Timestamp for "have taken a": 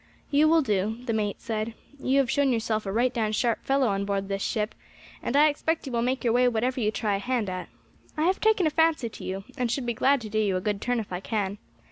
8.23-8.71